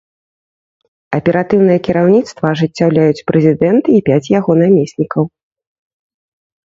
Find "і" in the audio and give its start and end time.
3.97-4.01